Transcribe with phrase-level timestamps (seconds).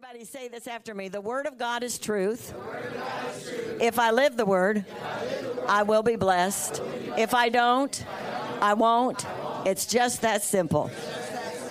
[0.00, 1.08] Everybody say this after me.
[1.08, 2.54] The Word of God is truth.
[3.80, 4.84] If I live the Word,
[5.66, 6.80] I will be blessed.
[7.16, 8.04] If I don't,
[8.60, 9.26] I won't.
[9.66, 10.88] It's just that simple.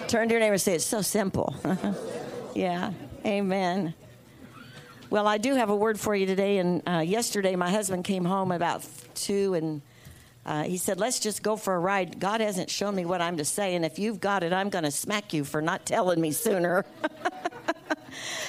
[0.09, 1.55] Turn to your neighbor and say, It's so simple.
[2.53, 2.91] yeah.
[3.25, 3.93] Amen.
[5.09, 6.57] Well, I do have a word for you today.
[6.57, 8.85] And uh, yesterday, my husband came home about
[9.15, 9.81] two and
[10.45, 12.19] uh, he said, Let's just go for a ride.
[12.19, 13.73] God hasn't shown me what I'm to say.
[13.75, 16.83] And if you've got it, I'm going to smack you for not telling me sooner.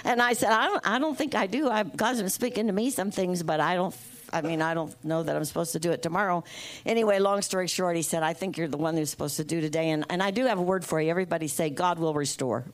[0.05, 1.69] and I said, I don't, I don't think I do.
[1.69, 3.95] I, God's been speaking to me some things, but I don't.
[4.31, 6.45] I mean, I don't know that I'm supposed to do it tomorrow.
[6.85, 9.63] Anyway, long story short, he said, I think you're the one who's supposed to do
[9.63, 9.89] today.
[9.89, 11.09] And, and I do have a word for you.
[11.09, 12.67] Everybody say, God will restore.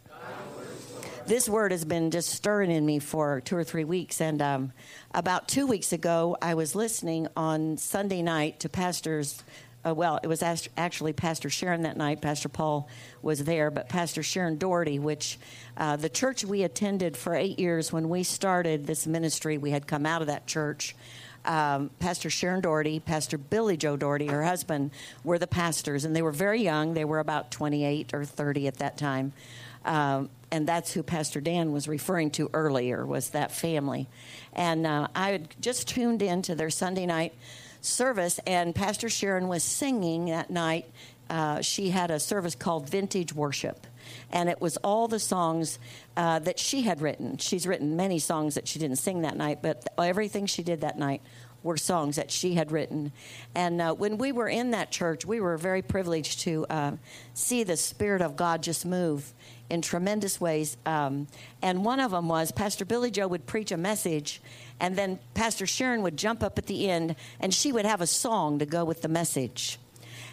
[1.27, 4.21] This word has been just stirring in me for two or three weeks.
[4.21, 4.73] And um,
[5.15, 9.43] about two weeks ago, I was listening on Sunday night to pastors
[9.87, 12.21] uh, well, it was actually Pastor Sharon that night.
[12.21, 12.89] Pastor Paul
[13.23, 15.39] was there, but Pastor Sharon Daugherty, which
[15.77, 19.87] uh, the church we attended for eight years when we started this ministry, we had
[19.87, 20.95] come out of that church.
[21.45, 24.93] Um, Pastor Sharon Daugherty, Pastor Billy Joe Daugherty, her husband,
[25.25, 26.95] were the pastors, and they were very young.
[26.95, 29.35] They were about 28 or 30 at that time.
[29.85, 34.09] Um, and that's who Pastor Dan was referring to earlier, was that family.
[34.55, 37.35] And uh, I had just tuned in to their Sunday night
[37.85, 40.87] service, and Pastor Sharon was singing that night.
[41.31, 43.87] Uh, she had a service called Vintage Worship,
[44.31, 45.79] and it was all the songs
[46.17, 47.39] uh, that she had written.
[47.39, 50.99] She's written many songs that she didn't sing that night, but everything she did that
[50.99, 51.23] night
[51.65, 53.11] were songs that she had written.
[53.55, 56.93] And uh, when we were in that church, we were very privileged to uh,
[57.33, 59.33] see the Spirit of God just move
[59.71, 60.77] in tremendous ways.
[60.87, 61.27] Um,
[61.63, 64.41] and one of them was Pastor Billy Joe would preach a message,
[64.81, 68.07] and then Pastor Sharon would jump up at the end and she would have a
[68.07, 69.79] song to go with the message.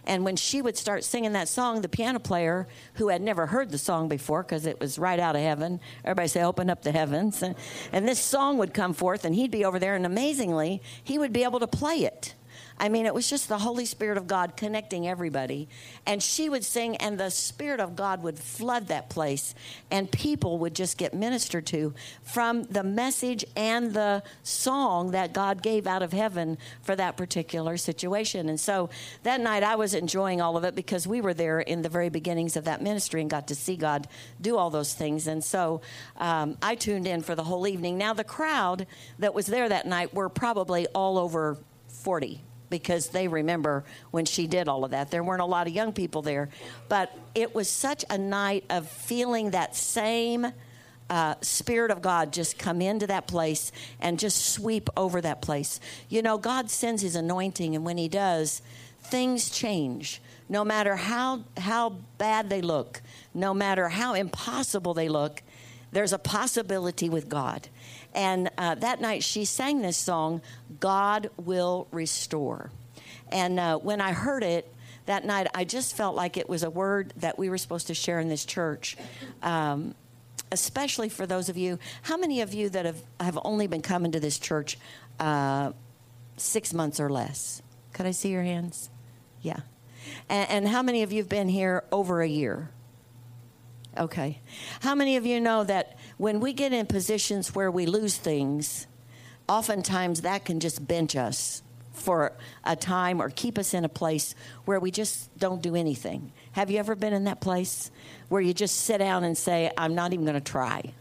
[0.06, 3.70] And when she would start singing that song, the piano player, who had never heard
[3.70, 6.92] the song before because it was right out of heaven, everybody say, Open up the
[6.92, 7.44] heavens.
[7.44, 7.56] And,
[7.92, 11.32] and this song would come forth, and he'd be over there, and amazingly, he would
[11.32, 12.34] be able to play it.
[12.82, 15.70] I mean, it was just the Holy Spirit of God connecting everybody.
[16.08, 19.54] And she would sing, and the Spirit of God would flood that place,
[19.92, 21.94] and people would just get ministered to
[22.24, 27.78] from the message and the song that God gave out of heaven for that particular
[27.78, 28.50] situation.
[28.50, 28.90] And so
[29.22, 32.10] that night I was enjoying all of it because we were there in the very
[32.10, 34.08] beginnings of that ministry and got to see God
[34.42, 35.28] do all those things.
[35.28, 35.82] And so
[36.18, 38.00] um, I tuned in for the whole evening.
[38.00, 38.88] Now, the crowd
[39.20, 42.42] that was there that night were probably all over 40
[42.72, 45.12] because they remember when she did all of that.
[45.12, 46.50] There weren't a lot of young people there,
[46.90, 50.48] but it was such a night of feeling that same.
[51.12, 55.82] Uh, Spirit of God just come into that place and just sweep over that place.
[56.08, 58.62] You know, God sends His anointing, and when He does,
[59.04, 60.22] things change.
[60.48, 63.02] No matter how how bad they look,
[63.34, 65.44] no matter how impossible they look,
[65.92, 67.68] there's a possibility with God.
[68.14, 70.42] And uh, that night she sang this song,
[70.80, 72.72] God Will Restore.
[73.32, 74.74] And uh, when I heard it
[75.06, 77.94] that night, I just felt like it was a word that we were supposed to
[77.94, 78.98] share in this church.
[79.42, 79.96] Um,
[80.52, 84.12] especially for those of you, how many of you that have, have only been coming
[84.12, 84.78] to this church
[85.20, 85.72] uh,
[86.38, 87.62] six months or less?
[87.94, 88.90] Could I see your hands?
[89.42, 89.62] Yeah.
[90.30, 92.70] And, and how many of you have been here over a year?
[93.98, 94.40] Okay.
[94.82, 98.86] How many of you know that when we get in positions where we lose things,
[99.50, 102.32] oftentimes that can just bench us for
[102.64, 106.32] a time or keep us in a place where we just don't do anything.
[106.52, 107.90] Have you ever been in that place
[108.30, 110.94] where you just sit down and say, I'm not even going to try?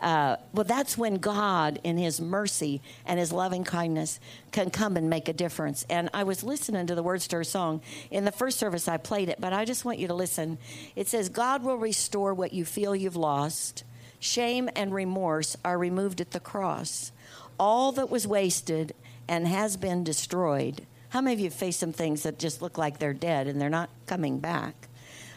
[0.00, 4.20] Uh, well, that's when God, in His mercy and His loving kindness,
[4.52, 5.84] can come and make a difference.
[5.90, 7.82] And I was listening to the Word Stir song.
[8.10, 10.56] In the first service, I played it, but I just want you to listen.
[10.96, 13.84] It says, God will restore what you feel you've lost.
[14.22, 17.10] Shame and remorse are removed at the cross.
[17.58, 18.94] All that was wasted
[19.26, 20.86] and has been destroyed.
[21.08, 23.68] How many of you face some things that just look like they're dead and they're
[23.68, 24.86] not coming back?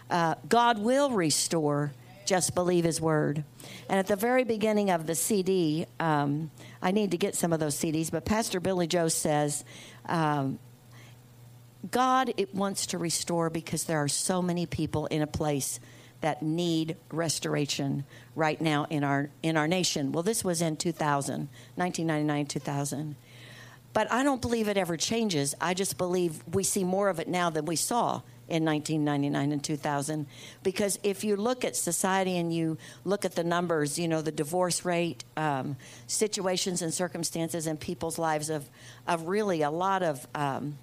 [0.07, 1.93] Uh, God will restore.
[2.27, 3.43] Just believe His word.
[3.89, 7.59] And at the very beginning of the CD, um, I need to get some of
[7.59, 9.65] those CDs, but Pastor Billy Joe says,
[10.05, 10.59] um,
[11.89, 15.79] God it wants to restore because there are so many people in a place
[16.25, 18.03] that need restoration
[18.35, 20.11] right now in our in our nation.
[20.11, 23.15] Well, this was in 2000, 1999, 2000.
[23.93, 25.53] But I don't believe it ever changes.
[25.61, 29.63] I just believe we see more of it now than we saw in 1999 and
[29.63, 30.27] 2000
[30.61, 34.31] because if you look at society and you look at the numbers you know the
[34.31, 35.75] divorce rate um,
[36.05, 38.69] situations and circumstances in people's lives of,
[39.07, 40.77] of really a lot of um,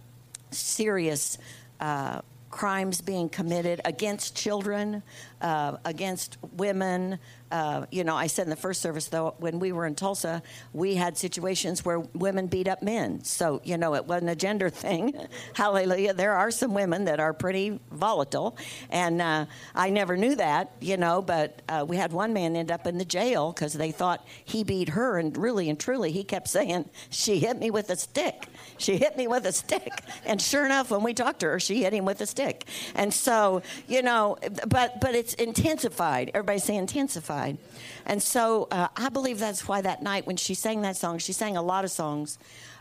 [0.51, 1.39] serious
[1.79, 2.21] uh,
[2.53, 5.03] crimes being committed against children,
[5.43, 7.19] uh, against women,
[7.51, 10.43] uh, you know, I said in the first service, though, when we were in Tulsa,
[10.73, 13.23] we had situations where women beat up men.
[13.25, 15.15] So, you know, it wasn't a gender thing.
[15.55, 16.15] Hallelujah.
[16.15, 18.57] There are some women that are pretty volatile.
[18.89, 22.71] And uh, I never knew that, you know, but uh, we had one man end
[22.71, 25.19] up in the jail because they thought he beat her.
[25.19, 28.47] And really and truly, he kept saying, She hit me with a stick.
[28.79, 30.03] She hit me with a stick.
[30.25, 32.67] And sure enough, when we talked to her, she hit him with a stick.
[32.95, 34.39] And so, you know,
[34.69, 36.31] but, but it's intensified.
[36.35, 37.59] Everybody say intensified.
[38.07, 41.33] And so uh, I believe that's why that night when she sang that song, she
[41.33, 42.39] sang a lot of songs,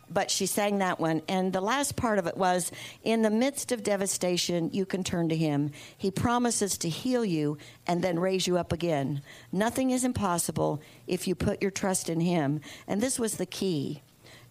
[0.09, 1.21] but she sang that one.
[1.27, 2.71] And the last part of it was
[3.03, 5.71] In the midst of devastation, you can turn to Him.
[5.97, 7.57] He promises to heal you
[7.87, 9.21] and then raise you up again.
[9.51, 12.61] Nothing is impossible if you put your trust in Him.
[12.87, 14.01] And this was the key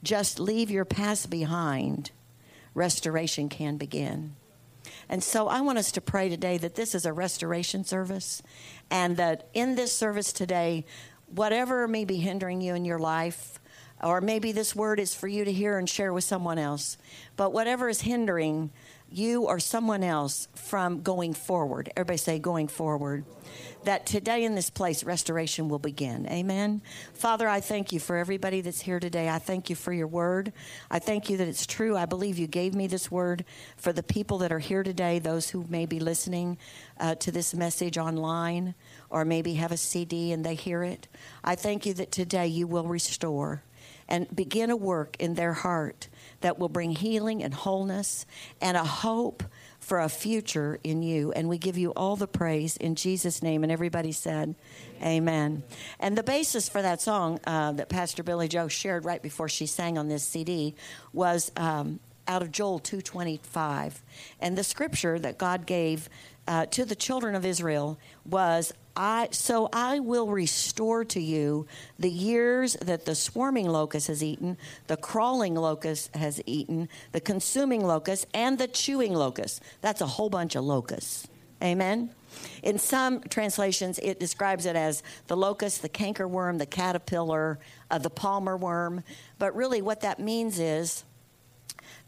[0.03, 2.11] just leave your past behind,
[2.75, 4.35] restoration can begin.
[5.11, 8.43] And so I want us to pray today that this is a restoration service
[8.93, 10.85] and that in this service today,
[11.27, 13.59] whatever may be hindering you in your life,
[14.01, 16.97] or maybe this word is for you to hear and share with someone else,
[17.37, 18.71] but whatever is hindering
[19.11, 23.25] you or someone else from going forward, everybody say going forward
[23.85, 26.27] that today in this place, restoration will begin.
[26.29, 26.83] Amen.
[27.15, 29.29] Father, I thank you for everybody that's here today.
[29.29, 30.53] I thank you for your word.
[30.91, 31.97] I thank you that it's true.
[31.97, 33.45] I believe you gave me this word
[33.77, 36.59] for the people that are here today, those who may be listening
[36.99, 38.75] uh, to this message online
[39.09, 41.09] or maybe have a CD and they hear it.
[41.43, 43.63] I thank you that today you will restore
[44.09, 46.09] and begin a work in their heart
[46.41, 48.27] that will bring healing and wholeness
[48.61, 49.43] and a hope
[49.79, 51.33] for a future in you.
[51.33, 53.63] And we give you all the praise in Jesus' name.
[53.63, 54.55] And everybody said,
[55.03, 55.63] Amen.
[55.99, 59.67] And the basis for that song uh, that Pastor Billy Joe shared right before she
[59.67, 60.75] sang on this CD
[61.13, 64.03] was um, out of Joel 225.
[64.41, 66.09] And the scripture that God gave
[66.47, 71.67] uh, to the children of Israel was I, so I will restore to you
[71.99, 74.59] the years that the swarming locust has eaten,
[74.89, 79.63] the crawling locust has eaten, the consuming locust, and the chewing locust.
[79.81, 81.29] That's a whole bunch of locusts.
[81.63, 82.11] Amen.
[82.63, 87.59] In some translations, it describes it as the locust, the cankerworm, the caterpillar,
[87.91, 89.05] uh, the palmer worm.
[89.39, 91.05] But really, what that means is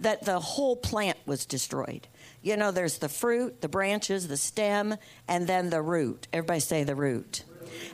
[0.01, 2.09] that the whole plant was destroyed.
[2.43, 4.97] You know, there's the fruit, the branches, the stem,
[5.29, 6.27] and then the root.
[6.33, 7.45] Everybody say the root.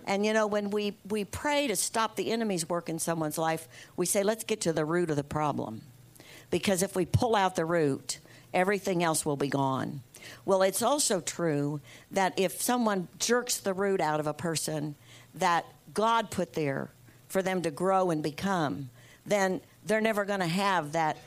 [0.07, 3.69] And you know, when we, we pray to stop the enemy's work in someone's life,
[3.97, 5.83] we say, let's get to the root of the problem.
[6.51, 8.19] Because if we pull out the root,
[8.55, 10.03] everything else will be gone.
[10.45, 11.81] Well, it's also true
[12.11, 14.97] that if someone jerks the root out of a person
[15.35, 16.91] that God put there
[17.29, 18.91] for them to grow and become,
[19.27, 21.19] then they're never going to have that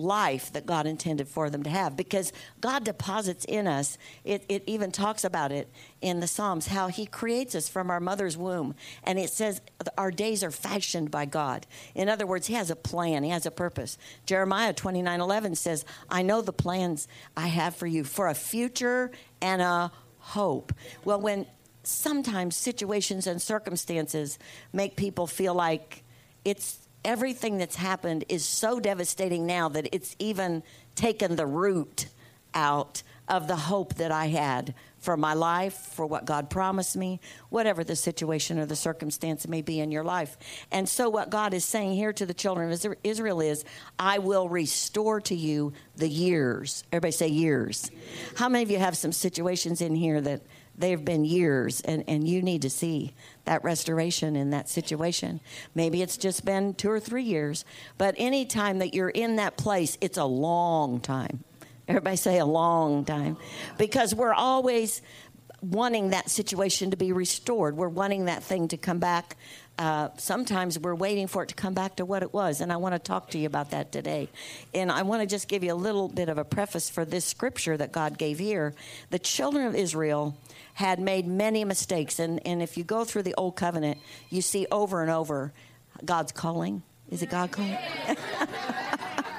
[0.00, 3.98] life that God intended for them to have because God deposits in us.
[4.24, 5.70] It, it even talks about it
[6.00, 8.74] in the Psalms how He creates us from our mother's womb.
[9.04, 9.60] And it says
[9.96, 11.66] our days are fashioned by God.
[11.94, 13.98] In other words, He has a plan, He has a purpose.
[14.26, 17.06] Jeremiah 29 11 says, I know the plans
[17.36, 19.10] I have for you for a future
[19.40, 20.72] and a hope.
[21.04, 21.46] Well, when
[21.82, 24.38] sometimes situations and circumstances
[24.72, 26.04] make people feel like
[26.44, 30.62] it's everything that's happened is so devastating now that it's even
[30.94, 32.06] taken the root
[32.54, 37.20] out of the hope that I had for my life, for what God promised me,
[37.48, 40.36] whatever the situation or the circumstance may be in your life.
[40.70, 43.64] And so, what God is saying here to the children of Israel is,
[43.98, 46.84] I will restore to you the years.
[46.92, 47.90] Everybody say years.
[48.36, 50.42] How many of you have some situations in here that
[50.80, 53.12] there have been years, and, and you need to see
[53.44, 55.40] that restoration in that situation.
[55.74, 57.64] Maybe it's just been two or three years,
[57.98, 61.44] but any time that you're in that place, it's a long time.
[61.88, 63.36] Everybody say a long time.
[63.76, 65.02] Because we're always
[65.62, 67.76] wanting that situation to be restored.
[67.76, 69.36] We're wanting that thing to come back.
[69.80, 72.60] Uh, sometimes we're waiting for it to come back to what it was.
[72.60, 74.28] And I want to talk to you about that today.
[74.74, 77.24] And I want to just give you a little bit of a preface for this
[77.24, 78.74] scripture that God gave here.
[79.08, 80.36] The children of Israel
[80.74, 82.18] had made many mistakes.
[82.18, 83.96] And, and if you go through the Old Covenant,
[84.28, 85.50] you see over and over
[86.04, 86.82] God's calling.
[87.08, 87.78] Is it God calling?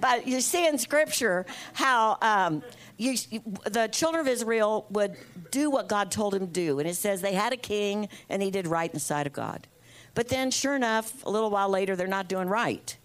[0.00, 2.62] but you see in Scripture how um,
[2.96, 3.16] you,
[3.64, 5.16] the children of Israel would
[5.50, 6.78] do what God told them to do.
[6.78, 9.32] And it says they had a king and he did right in the sight of
[9.32, 9.66] God.
[10.14, 12.96] But then, sure enough, a little while later, they're not doing right.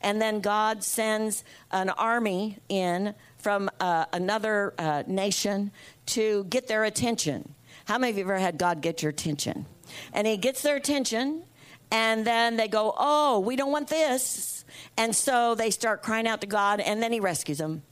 [0.00, 5.70] And then God sends an army in from uh, another uh, nation
[6.06, 7.54] to get their attention.
[7.86, 9.66] How many of you ever had God get your attention?
[10.12, 11.44] And He gets their attention,
[11.90, 14.64] and then they go, Oh, we don't want this.
[14.96, 17.82] And so they start crying out to God, and then He rescues them.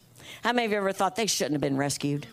[0.42, 2.26] How many of you ever thought they shouldn't have been rescued?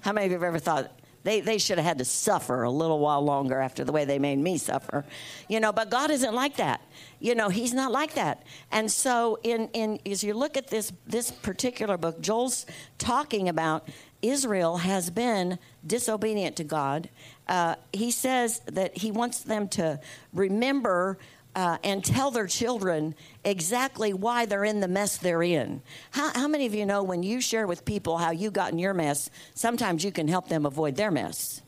[0.00, 0.92] How many of you have ever thought
[1.24, 4.20] They, they should have had to suffer a little while longer after the way they
[4.20, 5.04] made me suffer.
[5.48, 6.80] You know, but God isn't like that.
[7.18, 8.44] You know, He's not like that.
[8.70, 12.64] And so, in, in as you look at this, this particular book, Joel's
[12.98, 13.88] talking about
[14.28, 17.08] Israel has been disobedient to God.
[17.48, 20.00] Uh, he says that he wants them to
[20.32, 21.18] remember
[21.54, 23.14] uh, and tell their children
[23.44, 25.80] exactly why they're in the mess they're in.
[26.10, 28.78] How, how many of you know when you share with people how you got in
[28.78, 31.62] your mess, sometimes you can help them avoid their mess?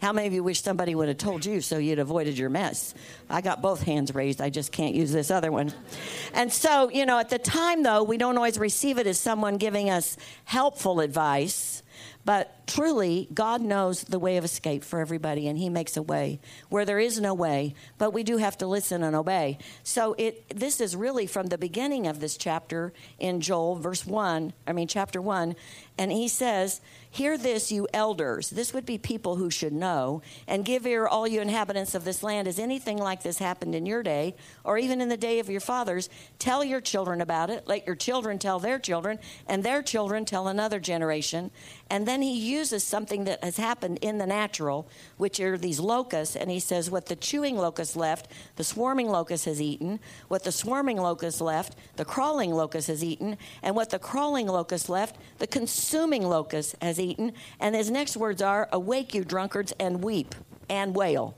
[0.00, 2.94] How many of you wish somebody would have told you so you'd avoided your mess?
[3.30, 4.40] I got both hands raised.
[4.40, 5.72] I just can't use this other one.
[6.34, 9.56] And so, you know, at the time, though, we don't always receive it as someone
[9.56, 11.82] giving us helpful advice.
[12.26, 16.40] But truly, God knows the way of escape for everybody, and He makes a way
[16.68, 17.76] where there is no way.
[17.98, 19.58] But we do have to listen and obey.
[19.84, 24.54] So it this is really from the beginning of this chapter in Joel, verse one.
[24.66, 25.54] I mean, chapter one,
[25.96, 26.80] and He says,
[27.16, 28.50] Hear this, you elders.
[28.50, 30.20] This would be people who should know.
[30.46, 32.46] And give ear, all you inhabitants of this land.
[32.46, 35.62] Has anything like this happened in your day, or even in the day of your
[35.62, 36.10] fathers?
[36.38, 37.66] Tell your children about it.
[37.66, 41.50] Let your children tell their children, and their children tell another generation.
[41.88, 46.36] And then he uses something that has happened in the natural, which are these locusts.
[46.36, 50.00] And he says, What the chewing locust left, the swarming locust has eaten.
[50.28, 53.38] What the swarming locust left, the crawling locust has eaten.
[53.62, 57.32] And what the crawling locust left, the consuming locust has eaten eaten.
[57.60, 60.34] And his next words are, Awake, you drunkards, and weep
[60.68, 61.36] and wail.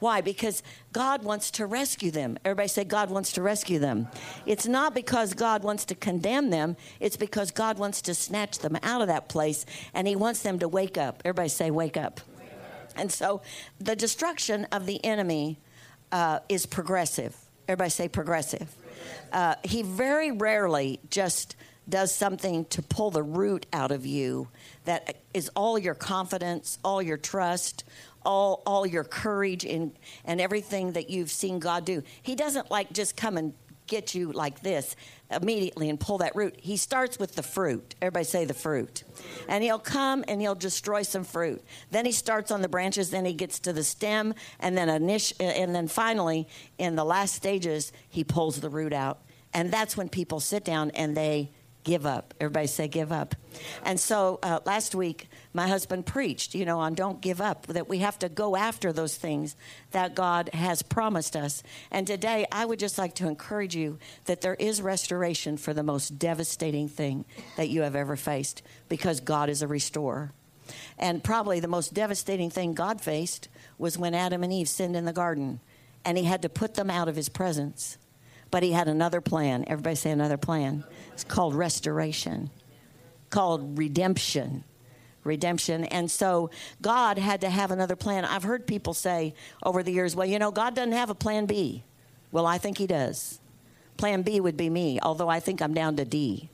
[0.00, 0.22] Why?
[0.22, 0.62] Because
[0.92, 2.38] God wants to rescue them.
[2.44, 4.08] Everybody say, God wants to rescue them.
[4.46, 8.78] It's not because God wants to condemn them, it's because God wants to snatch them
[8.82, 11.22] out of that place and He wants them to wake up.
[11.24, 12.20] Everybody say, Wake up.
[12.38, 12.92] Wake up.
[12.96, 13.42] And so
[13.78, 15.58] the destruction of the enemy
[16.12, 17.36] uh, is progressive.
[17.68, 18.74] Everybody say, progressive.
[19.32, 21.56] Uh, he very rarely just
[21.90, 24.48] does something to pull the root out of you
[24.84, 27.84] that is all your confidence, all your trust,
[28.24, 29.92] all all your courage and
[30.24, 32.02] and everything that you've seen God do.
[32.22, 33.54] He doesn't like just come and
[33.86, 34.94] get you like this
[35.30, 36.54] immediately and pull that root.
[36.60, 37.96] He starts with the fruit.
[38.00, 39.02] Everybody say the fruit.
[39.48, 41.62] And he'll come and he'll destroy some fruit.
[41.90, 45.34] Then he starts on the branches, then he gets to the stem, and then init-
[45.40, 49.18] and then finally in the last stages he pulls the root out.
[49.52, 51.50] And that's when people sit down and they
[51.84, 52.34] give up.
[52.40, 53.34] Everybody say give up.
[53.84, 57.88] And so uh, last week, my husband preached, you know, on don't give up, that
[57.88, 59.56] we have to go after those things
[59.90, 61.62] that God has promised us.
[61.90, 65.82] And today, I would just like to encourage you that there is restoration for the
[65.82, 67.24] most devastating thing
[67.56, 70.32] that you have ever faced because God is a restorer.
[70.98, 75.04] And probably the most devastating thing God faced was when Adam and Eve sinned in
[75.04, 75.60] the garden
[76.04, 77.98] and he had to put them out of his presence.
[78.50, 79.64] But he had another plan.
[79.66, 80.84] Everybody say another plan.
[81.12, 82.50] It's called restoration,
[83.30, 84.64] called redemption.
[85.22, 85.84] Redemption.
[85.84, 88.24] And so God had to have another plan.
[88.24, 91.44] I've heard people say over the years, well, you know, God doesn't have a plan
[91.44, 91.84] B.
[92.32, 93.38] Well, I think He does.
[93.98, 96.48] Plan B would be me, although I think I'm down to D.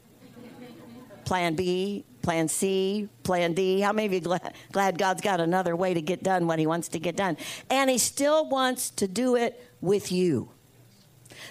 [1.24, 3.80] Plan B, Plan C, Plan D.
[3.80, 6.66] How many of you glad, glad God's got another way to get done what He
[6.66, 7.36] wants to get done?
[7.70, 10.50] And He still wants to do it with you.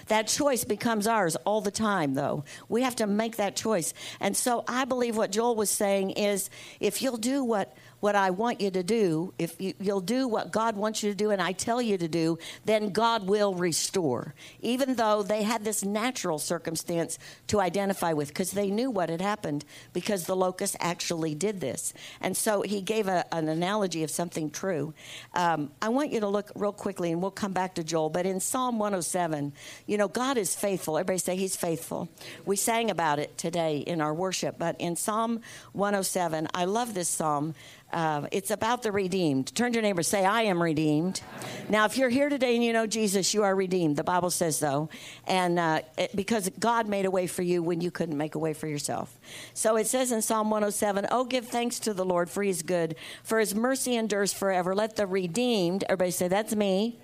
[0.08, 2.44] That choice becomes ours all the time, though.
[2.68, 3.94] We have to make that choice.
[4.20, 6.50] And so I believe what Joel was saying is
[6.80, 10.52] if you'll do what what I want you to do, if you, will do what
[10.52, 14.34] God wants you to do and I tell you to do, then God will restore.
[14.60, 19.20] Even though they had this natural circumstance to identify with because they knew what had
[19.20, 21.92] happened because the locust actually did this.
[22.20, 24.94] And so he gave a, an analogy of something true.
[25.34, 28.26] Um, I want you to look real quickly and we'll come back to Joel, but
[28.26, 29.52] in Psalm 107,
[29.86, 30.98] you know, God is faithful.
[30.98, 32.08] Everybody say he's faithful.
[32.44, 35.40] We sang about it today in our worship, but in Psalm
[35.72, 37.54] 107, I love this psalm
[37.92, 39.54] uh, it's about the redeemed.
[39.54, 41.20] Turn to your neighbor, say, I am redeemed.
[41.68, 43.96] Now, if you're here today and you know Jesus, you are redeemed.
[43.96, 44.88] The Bible says so.
[45.26, 48.38] And uh, it, because God made a way for you when you couldn't make a
[48.38, 49.16] way for yourself.
[49.54, 52.62] So it says in Psalm 107, Oh, give thanks to the Lord, for he is
[52.62, 54.74] good, for his mercy endures forever.
[54.74, 56.98] Let the redeemed, everybody say, That's me,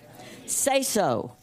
[0.46, 1.36] say so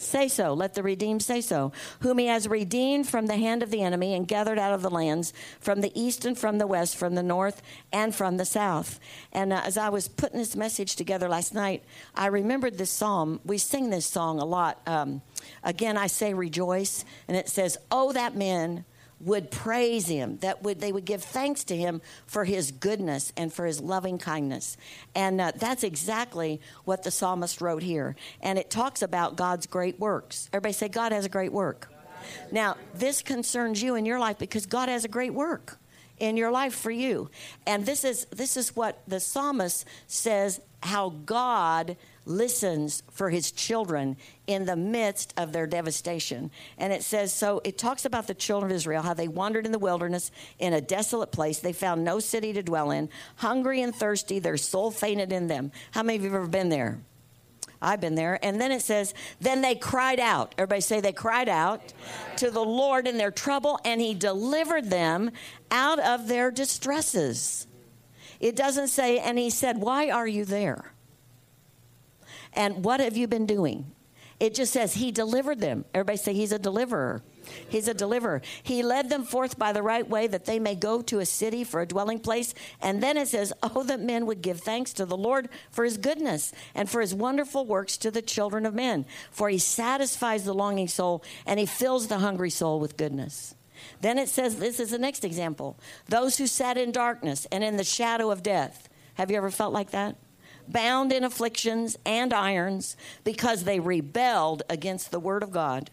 [0.00, 0.54] say so.
[0.54, 1.72] Let the redeemed say so.
[2.00, 4.90] Whom he has redeemed from the hand of the enemy and gathered out of the
[4.90, 9.00] lands from the east and from the west, from the north and from the south.
[9.32, 11.84] And uh, as I was putting this message together last night,
[12.14, 13.40] I remembered this psalm.
[13.44, 14.80] We sing this song a lot.
[14.86, 15.22] Um,
[15.62, 17.04] again, I say rejoice.
[17.28, 18.84] And it says, Oh, that men
[19.20, 23.52] would praise him, that would they would give thanks to him for his goodness and
[23.52, 24.76] for his loving kindness.
[25.14, 28.16] And uh, that's exactly what the psalmist wrote here.
[28.40, 30.48] And it talks about God's great works.
[30.52, 31.90] Everybody say, God has a great work.
[32.50, 35.78] Now, this concerns you in your life because God has a great work.
[36.18, 37.30] In your life for you.
[37.66, 44.16] And this is this is what the psalmist says how God listens for his children
[44.46, 46.50] in the midst of their devastation.
[46.78, 49.72] And it says, so it talks about the children of Israel, how they wandered in
[49.72, 51.58] the wilderness in a desolate place.
[51.58, 53.08] They found no city to dwell in.
[53.36, 55.72] Hungry and thirsty, their soul fainted in them.
[55.92, 57.00] How many of you have ever been there?
[57.84, 58.38] I've been there.
[58.42, 60.54] And then it says, then they cried out.
[60.56, 61.92] Everybody say they cried out
[62.36, 65.30] to the Lord in their trouble, and he delivered them
[65.70, 67.66] out of their distresses.
[68.40, 70.92] It doesn't say, and he said, Why are you there?
[72.52, 73.92] And what have you been doing?
[74.44, 75.86] It just says he delivered them.
[75.94, 77.22] Everybody say he's a deliverer.
[77.70, 78.42] He's a deliverer.
[78.62, 81.64] He led them forth by the right way that they may go to a city
[81.64, 82.52] for a dwelling place.
[82.82, 85.96] And then it says, Oh, that men would give thanks to the Lord for his
[85.96, 89.06] goodness and for his wonderful works to the children of men.
[89.30, 93.54] For he satisfies the longing soul and he fills the hungry soul with goodness.
[94.02, 97.78] Then it says, This is the next example those who sat in darkness and in
[97.78, 98.90] the shadow of death.
[99.14, 100.16] Have you ever felt like that?
[100.68, 105.90] Bound in afflictions and irons because they rebelled against the word of God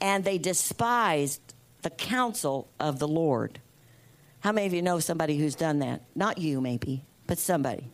[0.00, 1.40] and they despised
[1.82, 3.60] the counsel of the Lord.
[4.40, 6.02] How many of you know somebody who's done that?
[6.14, 7.90] Not you, maybe, but somebody.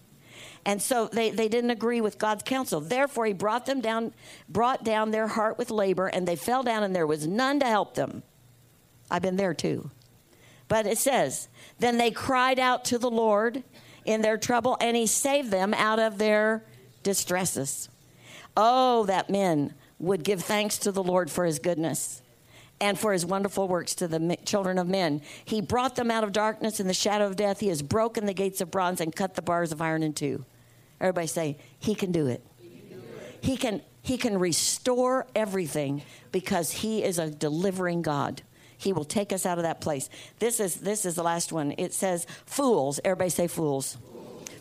[0.65, 2.81] And so they, they didn't agree with God's counsel.
[2.81, 4.13] Therefore, he brought them down,
[4.49, 7.67] brought down their heart with labor, and they fell down, and there was none to
[7.67, 8.23] help them.
[9.11, 9.91] I've been there too.
[10.69, 13.63] But it says, Then they cried out to the Lord,
[14.11, 16.65] in their trouble, and he saved them out of their
[17.03, 17.89] distresses.
[18.57, 22.23] Oh, that men would give thanks to the Lord for his goodness
[22.81, 25.21] and for his wonderful works to the children of men.
[25.45, 27.61] He brought them out of darkness and the shadow of death.
[27.61, 30.45] He has broken the gates of bronze and cut the bars of iron in two.
[31.01, 32.45] Everybody say, He can do it.
[32.59, 33.39] He can, do it.
[33.43, 36.03] He can, he can restore everything
[36.33, 38.43] because He is a delivering God.
[38.81, 40.09] He will take us out of that place.
[40.39, 41.75] This is this is the last one.
[41.77, 43.99] It says, "Fools." Everybody say, "Fools."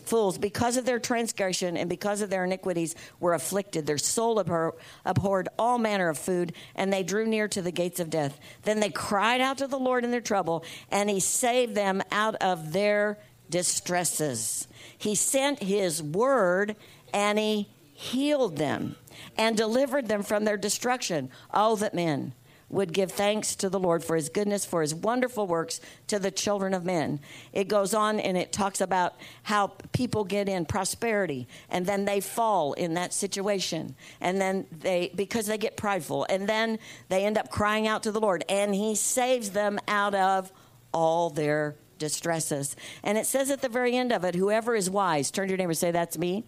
[0.04, 3.86] Fools, because of their transgression and because of their iniquities, were afflicted.
[3.86, 4.74] Their soul abhor-
[5.06, 8.38] abhorred all manner of food, and they drew near to the gates of death.
[8.64, 12.34] Then they cried out to the Lord in their trouble, and He saved them out
[12.42, 14.68] of their distresses.
[14.98, 16.76] He sent His word,
[17.14, 18.96] and He healed them
[19.38, 21.30] and delivered them from their destruction.
[21.54, 22.34] Oh, that men
[22.70, 26.30] would give thanks to the Lord for his goodness, for his wonderful works to the
[26.30, 27.20] children of men.
[27.52, 32.20] It goes on and it talks about how people get in prosperity and then they
[32.20, 33.96] fall in that situation.
[34.20, 36.78] And then they, because they get prideful, and then
[37.08, 40.52] they end up crying out to the Lord and he saves them out of
[40.94, 42.76] all their distresses.
[43.02, 45.58] And it says at the very end of it, whoever is wise, turn to your
[45.58, 46.44] neighbor and say, That's me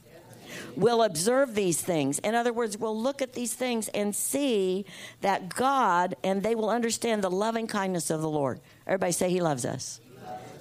[0.77, 2.19] will observe these things.
[2.21, 4.85] In other words, we'll look at these things and see
[5.21, 8.61] that God, and they will understand the loving kindness of the Lord.
[8.87, 10.01] Everybody say, He loves us.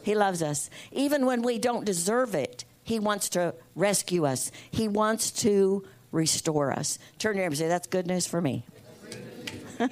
[0.04, 0.70] He loves us.
[0.92, 6.72] Even when we don't deserve it, He wants to rescue us, He wants to restore
[6.72, 7.00] us.
[7.18, 8.66] Turn your neighbor and say, That's good news for me.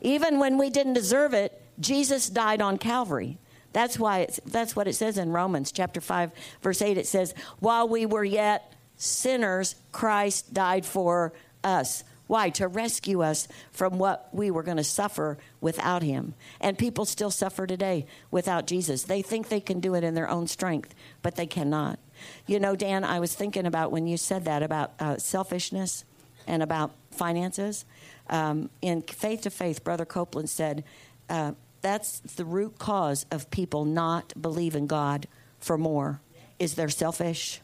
[0.00, 3.38] Even when we didn't deserve it, Jesus died on Calvary.
[3.72, 6.30] That's why it's, that's what it says in Romans chapter 5
[6.62, 8.72] verse 8 it says while we were yet
[9.04, 12.04] sinners, Christ died for us.
[12.26, 12.50] Why?
[12.50, 16.34] To rescue us from what we were going to suffer without him.
[16.60, 19.02] And people still suffer today without Jesus.
[19.04, 21.98] They think they can do it in their own strength, but they cannot.
[22.46, 26.04] You know, Dan, I was thinking about when you said that about uh, selfishness
[26.46, 27.84] and about finances.
[28.30, 30.84] Um, in Faith to Faith, Brother Copeland said
[31.28, 36.20] uh, that's the root cause of people not believing God for more,
[36.58, 37.60] is they're selfish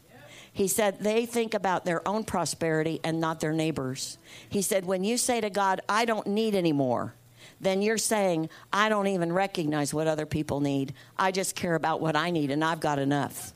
[0.53, 4.17] he said they think about their own prosperity and not their neighbors.
[4.49, 7.13] He said, when you say to God, I don't need any more,
[7.61, 10.93] then you're saying, I don't even recognize what other people need.
[11.17, 13.53] I just care about what I need and I've got enough.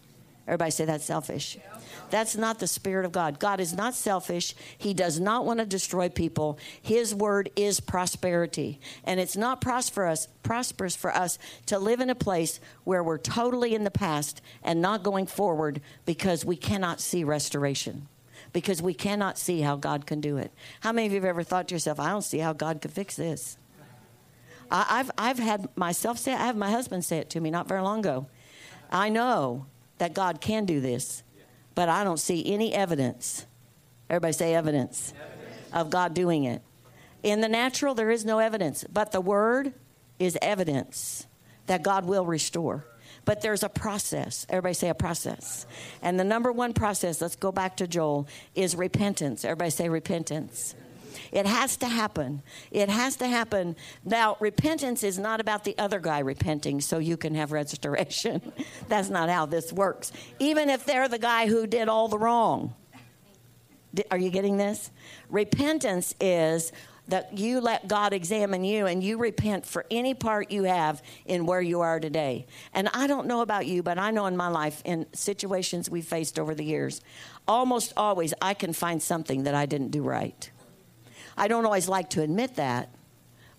[0.47, 1.57] Everybody say that's selfish.
[2.09, 3.39] That's not the Spirit of God.
[3.39, 4.55] God is not selfish.
[4.77, 6.57] He does not want to destroy people.
[6.81, 8.79] His word is prosperity.
[9.03, 11.37] And it's not prosperous, prosperous for us
[11.67, 15.81] to live in a place where we're totally in the past and not going forward
[16.05, 18.07] because we cannot see restoration.
[18.53, 20.51] Because we cannot see how God can do it.
[20.79, 22.91] How many of you have ever thought to yourself, I don't see how God could
[22.91, 23.57] fix this?
[24.71, 27.51] I, have I've had myself say, it, I have my husband say it to me
[27.51, 28.27] not very long ago.
[28.91, 29.65] I know
[29.97, 31.23] that God can do this
[31.75, 33.45] but I don't see any evidence.
[34.09, 36.61] Everybody say evidence, evidence, of God doing it.
[37.23, 39.73] In the natural, there is no evidence, but the Word
[40.19, 41.27] is evidence
[41.67, 42.85] that God will restore.
[43.25, 44.45] But there's a process.
[44.49, 45.65] Everybody say a process.
[46.03, 49.43] And the number one process, let's go back to Joel, is repentance.
[49.43, 50.75] Everybody say repentance.
[51.31, 52.41] It has to happen.
[52.71, 53.75] It has to happen.
[54.03, 58.53] Now, repentance is not about the other guy repenting so you can have restoration.
[58.87, 60.11] That's not how this works.
[60.39, 62.73] Even if they're the guy who did all the wrong.
[64.11, 64.91] Are you getting this?
[65.29, 66.73] Repentance is
[67.07, 71.45] that you let God examine you and you repent for any part you have in
[71.45, 72.47] where you are today.
[72.73, 76.01] And I don't know about you, but I know in my life, in situations we
[76.01, 77.01] faced over the years,
[77.47, 80.49] almost always I can find something that I didn't do right.
[81.37, 82.89] I don't always like to admit that,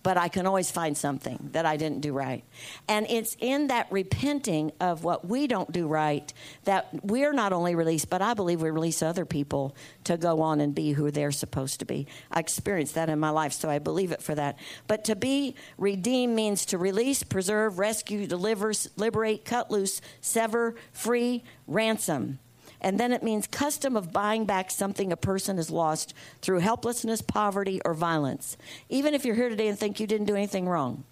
[0.07, 2.45] but I can always find something that I didn't do right.
[2.87, 6.31] And it's in that repenting of what we don't do right
[6.63, 10.61] that we're not only released, but I believe we release other people to go on
[10.61, 12.07] and be who they're supposed to be.
[12.31, 14.57] I experienced that in my life, so I believe it for that.
[14.87, 21.43] But to be redeemed means to release, preserve, rescue, deliver, liberate, cut loose, sever, free,
[21.67, 22.39] ransom.
[22.81, 27.21] And then it means custom of buying back something a person has lost through helplessness,
[27.21, 28.57] poverty, or violence.
[28.89, 31.03] Even if you're here today and think you didn't do anything wrong,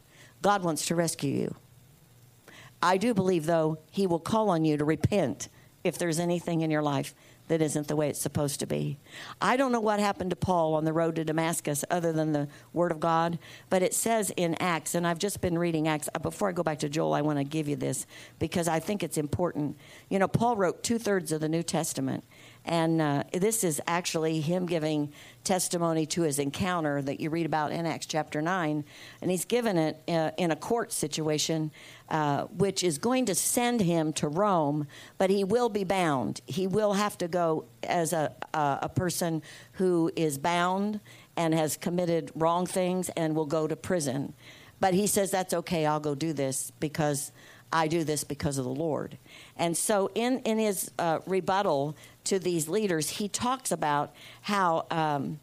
[0.41, 1.55] God wants to rescue you.
[2.81, 5.49] I do believe, though, He will call on you to repent
[5.83, 7.15] if there's anything in your life
[7.47, 8.97] that isn't the way it's supposed to be.
[9.41, 12.47] I don't know what happened to Paul on the road to Damascus other than the
[12.73, 13.37] Word of God,
[13.69, 16.09] but it says in Acts, and I've just been reading Acts.
[16.13, 18.07] Uh, before I go back to Joel, I want to give you this
[18.39, 19.77] because I think it's important.
[20.09, 22.23] You know, Paul wrote two thirds of the New Testament,
[22.65, 27.71] and uh, this is actually him giving testimony to his encounter that you read about
[27.71, 28.83] in Acts chapter 9.
[29.21, 31.71] And he's given it uh, in a court situation,
[32.09, 34.87] uh, which is going to send him to Rome,
[35.19, 36.41] but he will be bound.
[36.47, 40.99] He will have to go as a, a person who is bound
[41.37, 44.33] and has committed wrong things and will go to prison.
[44.79, 47.31] But he says, That's okay, I'll go do this because
[47.71, 49.17] I do this because of the Lord.
[49.57, 55.39] And so, in, in his uh, rebuttal to these leaders, he talks about how um,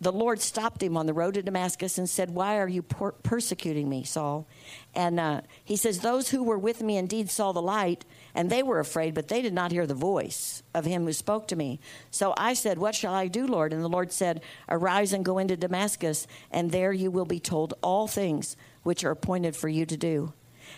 [0.00, 3.12] the Lord stopped him on the road to Damascus and said, Why are you per-
[3.12, 4.46] persecuting me, Saul?
[4.94, 8.62] And uh, he says, Those who were with me indeed saw the light, and they
[8.62, 11.80] were afraid, but they did not hear the voice of him who spoke to me.
[12.10, 13.72] So I said, What shall I do, Lord?
[13.72, 17.72] And the Lord said, Arise and go into Damascus, and there you will be told
[17.82, 20.34] all things which are appointed for you to do.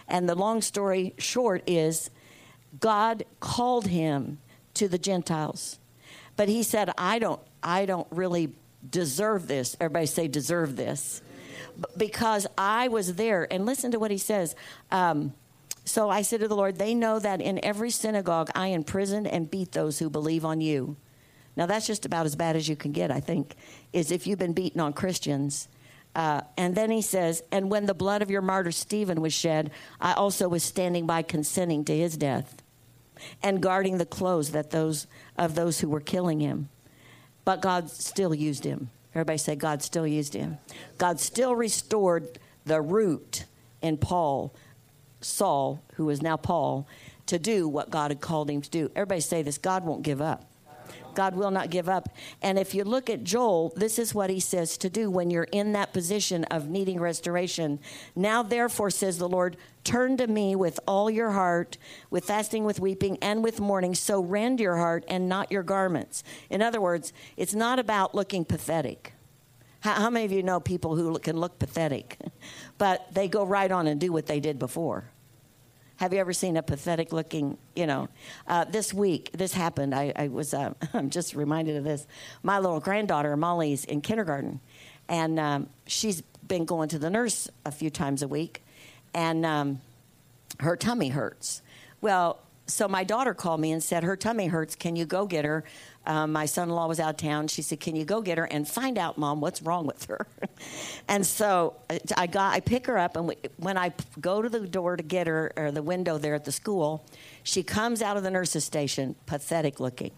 [0.07, 2.11] And the long story short is,
[2.79, 4.39] God called him
[4.79, 5.79] to the Gentiles.
[6.37, 8.53] But he said, I don't, I don't really
[8.89, 9.77] deserve this.
[9.81, 11.21] Everybody say, deserve this.
[11.97, 13.47] Because I was there.
[13.53, 14.55] And listen to what he says.
[14.91, 15.35] Um,
[15.85, 19.51] so I said to the Lord, They know that in every synagogue I imprisoned and
[19.51, 20.97] beat those who believe on you.
[21.57, 23.57] Now, that's just about as bad as you can get, I think,
[23.93, 25.69] is if you've been beaten on Christians.
[26.15, 29.73] Uh, and then he says, And when the blood of your martyr Stephen was shed,
[30.01, 32.63] I also was standing by consenting to his death
[33.43, 36.69] and guarding the clothes that those of those who were killing him.
[37.45, 38.91] But God still used him.
[39.15, 40.59] Everybody say God still used him.
[40.99, 43.45] God still restored the root
[43.81, 44.55] in Paul,
[45.21, 46.87] Saul, who is now Paul,
[47.27, 48.91] to do what God had called him to do.
[48.95, 50.48] Everybody say this God won't give up.
[51.15, 52.09] God will not give up.
[52.43, 55.45] And if you look at Joel, this is what he says to do when you're
[55.45, 57.81] in that position of needing restoration.
[58.15, 61.79] Now, therefore, says the Lord, turn to me with all your heart,
[62.11, 63.95] with fasting, with weeping, and with mourning.
[63.95, 66.23] So rend your heart and not your garments.
[66.51, 69.15] In other words, it's not about looking pathetic.
[69.81, 72.19] How, how many of you know people who can look pathetic,
[72.79, 75.11] but they go right on and do what they did before?
[75.99, 78.09] Have you ever seen a pathetic looking, you know?
[78.47, 79.93] Uh, this week, this happened.
[79.93, 82.07] I, I was, uh, I'm just reminded of this.
[82.45, 84.61] My little granddaughter, Molly's in kindergarten,
[85.09, 88.63] and um, she's been going to the nurse a few times a week,
[89.13, 89.81] and um,
[90.61, 91.63] her tummy hurts.
[92.01, 94.77] Well, so my daughter called me and said, Her tummy hurts.
[94.77, 95.65] Can you go get her?
[96.07, 97.49] Um, my son in law was out of town.
[97.49, 100.27] She said, Can you go get her and find out, mom, what's wrong with her?
[101.09, 101.77] and so
[102.17, 105.03] I got, I pick her up, and we, when I go to the door to
[105.03, 107.05] get her, or the window there at the school,
[107.43, 110.13] she comes out of the nurse's station, pathetic looking.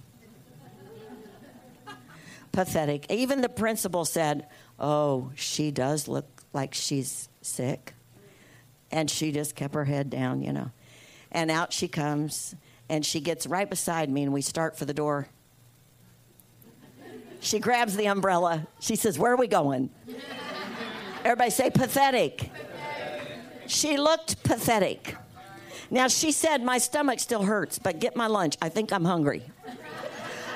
[2.53, 3.07] pathetic.
[3.11, 7.95] Even the principal said, Oh, she does look like she's sick.
[8.91, 10.73] And she just kept her head down, you know.
[11.33, 12.55] And out she comes,
[12.89, 15.29] and she gets right beside me, and we start for the door.
[17.41, 18.67] She grabs the umbrella.
[18.81, 19.91] She says, Where are we going?
[21.25, 22.51] Everybody say pathetic.
[23.67, 25.17] She looked pathetic.
[25.91, 28.57] Now she said, My stomach still hurts, but get my lunch.
[28.61, 29.43] I think I'm hungry.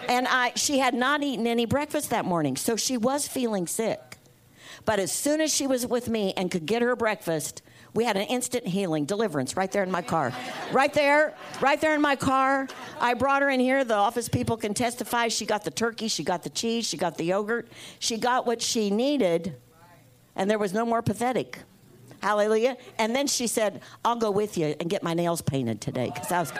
[0.09, 4.19] And I she had not eaten any breakfast that morning, so she was feeling sick.
[4.85, 7.63] But as soon as she was with me and could get her breakfast,
[7.95, 10.33] We had an instant healing, deliverance right there in my car.
[10.73, 12.67] Right there, right there in my car.
[13.01, 13.85] I brought her in here.
[13.85, 15.29] The office people can testify.
[15.29, 17.69] She got the turkey, she got the cheese, she got the yogurt.
[18.01, 19.55] She got what she needed,
[20.35, 21.61] and there was no more pathetic.
[22.21, 22.77] Hallelujah.
[22.99, 26.33] And then she said, I'll go with you and get my nails painted today because
[26.33, 26.53] I was.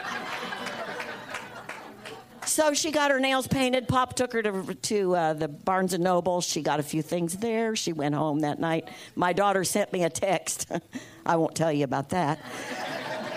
[2.45, 3.87] So she got her nails painted.
[3.87, 6.39] Pop took her to, to uh, the Barnes and Noble.
[6.41, 7.75] She got a few things there.
[7.75, 8.89] She went home that night.
[9.15, 10.71] My daughter sent me a text.
[11.25, 12.39] I won't tell you about that.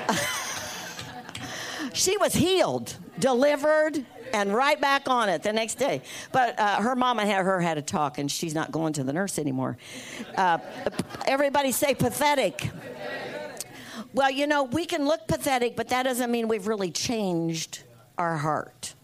[1.92, 6.03] she was healed, delivered, and right back on it the next day.
[6.33, 9.12] But uh, her mama had her had a talk, and she's not going to the
[9.12, 9.79] nurse anymore.
[10.37, 10.59] Uh,
[11.27, 12.70] everybody say pathetic.
[14.12, 17.85] Well, you know, we can look pathetic, but that doesn't mean we've really changed
[18.16, 18.94] our heart.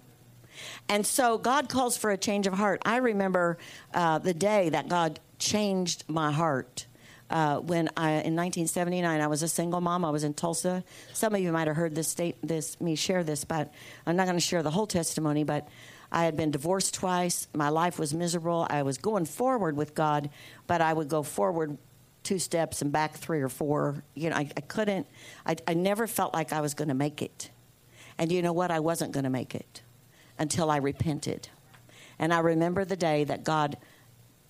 [0.88, 2.82] And so God calls for a change of heart.
[2.84, 3.58] I remember
[3.92, 6.86] uh, the day that God changed my heart.
[7.34, 10.04] Uh, when I, in 1979, I was a single mom.
[10.04, 10.84] I was in Tulsa.
[11.12, 13.74] Some of you might have heard this state, this me share this, but
[14.06, 15.42] I'm not going to share the whole testimony.
[15.42, 15.66] But
[16.12, 17.48] I had been divorced twice.
[17.52, 18.68] My life was miserable.
[18.70, 20.30] I was going forward with God,
[20.68, 21.76] but I would go forward
[22.22, 24.04] two steps and back three or four.
[24.14, 25.08] You know, I, I couldn't.
[25.44, 27.50] I, I never felt like I was going to make it.
[28.16, 28.70] And you know what?
[28.70, 29.82] I wasn't going to make it
[30.38, 31.48] until I repented.
[32.16, 33.76] And I remember the day that God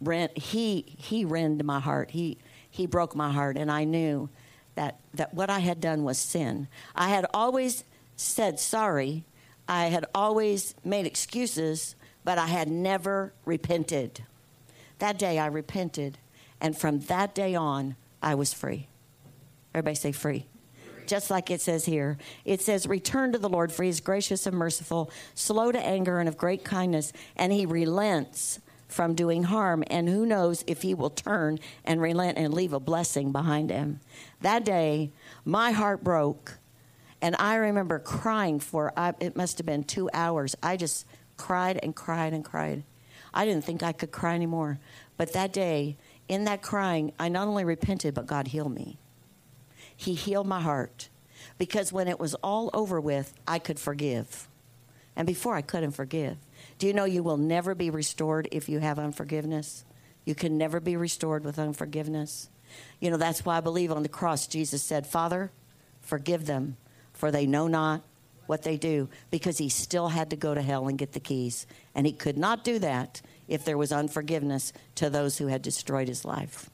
[0.00, 2.10] rent he he rend my heart.
[2.10, 2.36] He
[2.74, 4.28] he broke my heart and I knew
[4.74, 6.66] that that what I had done was sin.
[6.96, 7.84] I had always
[8.16, 9.24] said sorry.
[9.68, 14.24] I had always made excuses, but I had never repented.
[14.98, 16.18] That day I repented,
[16.60, 18.88] and from that day on I was free.
[19.72, 20.46] Everybody say free
[21.06, 22.16] just like it says here.
[22.46, 26.18] It says, Return to the Lord, for he is gracious and merciful, slow to anger
[26.18, 29.84] and of great kindness, and he relents from doing harm.
[29.88, 34.00] And who knows if he will turn and relent and leave a blessing behind him.
[34.40, 35.10] That day,
[35.44, 36.58] my heart broke,
[37.20, 40.54] and I remember crying for it must have been two hours.
[40.62, 42.84] I just cried and cried and cried.
[43.32, 44.78] I didn't think I could cry anymore.
[45.16, 45.96] But that day,
[46.28, 48.98] in that crying, I not only repented, but God healed me.
[49.96, 51.08] He healed my heart
[51.58, 54.48] because when it was all over with, I could forgive.
[55.16, 56.36] And before I couldn't forgive.
[56.84, 59.86] Do you know you will never be restored if you have unforgiveness?
[60.26, 62.50] You can never be restored with unforgiveness.
[63.00, 65.50] You know, that's why I believe on the cross, Jesus said, Father,
[66.02, 66.76] forgive them,
[67.14, 68.02] for they know not
[68.44, 71.66] what they do, because he still had to go to hell and get the keys.
[71.94, 76.08] And he could not do that if there was unforgiveness to those who had destroyed
[76.08, 76.68] his life.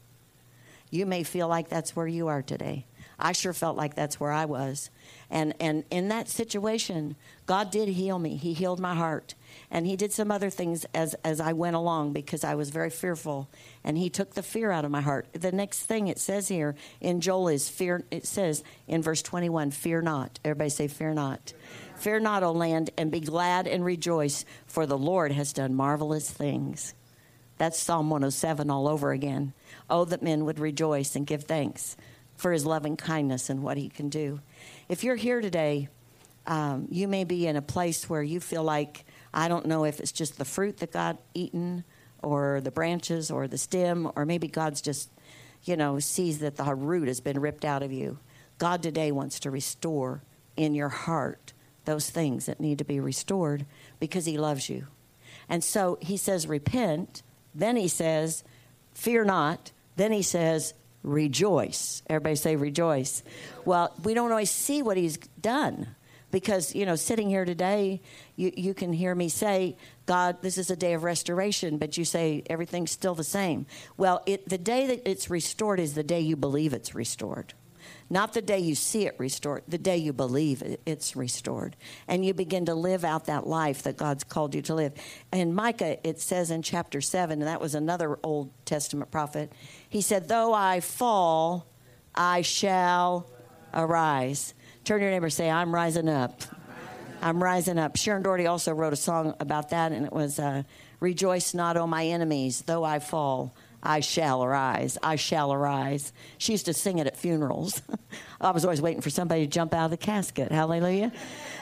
[0.90, 2.86] You may feel like that's where you are today.
[3.20, 4.90] I sure felt like that's where I was.
[5.30, 8.36] And, and in that situation, God did heal me.
[8.36, 9.34] He healed my heart.
[9.70, 12.90] And He did some other things as, as I went along because I was very
[12.90, 13.48] fearful.
[13.84, 15.26] And He took the fear out of my heart.
[15.32, 18.02] The next thing it says here in Joel is fear.
[18.10, 20.40] It says in verse 21, fear not.
[20.44, 21.52] Everybody say, fear not.
[21.96, 26.30] Fear not, O land, and be glad and rejoice, for the Lord has done marvelous
[26.30, 26.94] things.
[27.60, 29.52] That's Psalm 107 all over again.
[29.90, 31.94] Oh, that men would rejoice and give thanks
[32.34, 34.40] for his loving kindness and what he can do.
[34.88, 35.90] If you're here today,
[36.46, 40.00] um, you may be in a place where you feel like, I don't know if
[40.00, 41.84] it's just the fruit that got eaten
[42.22, 45.10] or the branches or the stem, or maybe God's just,
[45.64, 48.18] you know, sees that the root has been ripped out of you.
[48.56, 50.22] God today wants to restore
[50.56, 51.52] in your heart
[51.84, 53.66] those things that need to be restored
[53.98, 54.86] because he loves you.
[55.46, 57.22] And so he says, repent.
[57.54, 58.44] Then he says,
[58.94, 59.72] fear not.
[59.96, 62.02] Then he says, rejoice.
[62.08, 63.22] Everybody say rejoice.
[63.64, 65.94] Well, we don't always see what he's done
[66.30, 68.00] because, you know, sitting here today,
[68.36, 72.04] you, you can hear me say, God, this is a day of restoration, but you
[72.04, 73.66] say everything's still the same.
[73.96, 77.54] Well, it, the day that it's restored is the day you believe it's restored.
[78.08, 81.76] Not the day you see it restored, the day you believe it's restored.
[82.08, 84.92] And you begin to live out that life that God's called you to live.
[85.32, 89.52] In Micah, it says in chapter 7, and that was another Old Testament prophet,
[89.88, 91.66] he said, Though I fall,
[92.14, 93.26] I shall
[93.72, 94.54] arise.
[94.84, 96.42] Turn your neighbor say, I'm rising up.
[97.22, 97.96] I'm rising up.
[97.96, 100.62] Sharon Daugherty also wrote a song about that, and it was uh,
[101.00, 103.54] Rejoice not, O my enemies, though I fall.
[103.82, 104.98] I shall arise.
[105.02, 106.12] I shall arise.
[106.36, 107.80] She used to sing it at funerals.
[108.40, 110.52] I was always waiting for somebody to jump out of the casket.
[110.52, 111.12] Hallelujah.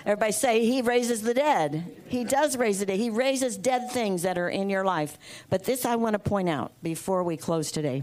[0.05, 1.85] Everybody say, He raises the dead.
[2.09, 2.99] He does raise the dead.
[2.99, 5.17] He raises dead things that are in your life.
[5.49, 8.03] But this I want to point out before we close today.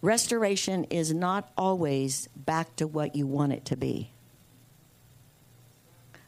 [0.00, 4.12] Restoration is not always back to what you want it to be.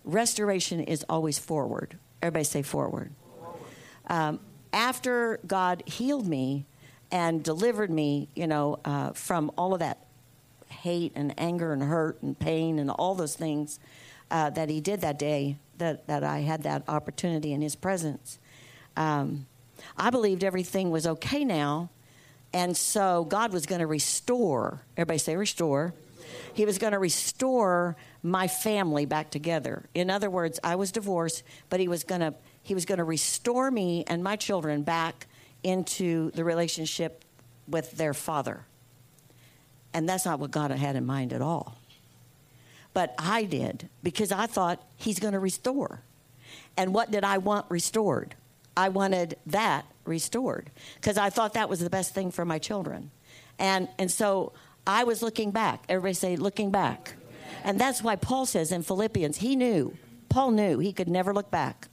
[0.05, 1.99] Restoration is always forward.
[2.23, 3.13] Everybody say forward.
[4.09, 4.41] Um,
[4.73, 6.67] after God healed me
[7.11, 10.07] and delivered me, you know, uh, from all of that
[10.69, 13.81] hate and anger and hurt and pain and all those things
[14.31, 18.39] uh, that he did that day that, that I had that opportunity in his presence.
[18.97, 19.47] Um,
[19.97, 21.91] I believed everything was okay now,
[22.53, 24.83] and so God was going to restore.
[24.97, 25.95] Everybody say restore.
[26.53, 29.85] He was going to restore my family back together.
[29.95, 32.35] In other words, I was divorced, but he was going to
[32.69, 35.27] he was going to restore me and my children back
[35.63, 37.25] into the relationship
[37.67, 38.67] with their father.
[39.95, 41.79] And that's not what God had in mind at all.
[42.93, 46.03] But I did because I thought he's going to restore.
[46.77, 48.35] And what did I want restored?
[48.77, 53.11] I wanted that restored because I thought that was the best thing for my children.
[53.59, 54.53] And, and so
[54.87, 55.85] I was looking back.
[55.89, 57.15] Everybody say, looking back.
[57.65, 59.97] And that's why Paul says in Philippians, he knew,
[60.29, 61.88] Paul knew he could never look back.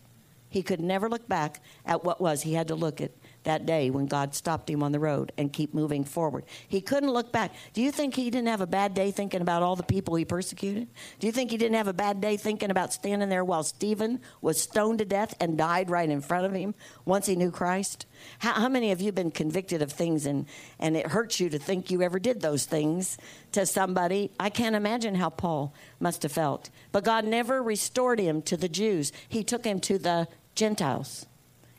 [0.56, 2.44] He could never look back at what was.
[2.44, 3.12] He had to look at
[3.44, 6.46] that day when God stopped him on the road and keep moving forward.
[6.66, 7.54] He couldn't look back.
[7.74, 10.24] Do you think he didn't have a bad day thinking about all the people he
[10.24, 10.88] persecuted?
[11.20, 14.22] Do you think he didn't have a bad day thinking about standing there while Stephen
[14.40, 18.06] was stoned to death and died right in front of him once he knew Christ?
[18.40, 20.46] How, how many of you have been convicted of things and,
[20.80, 23.18] and it hurts you to think you ever did those things
[23.52, 24.32] to somebody?
[24.40, 26.70] I can't imagine how Paul must have felt.
[26.94, 31.26] But God never restored him to the Jews, He took him to the Gentiles.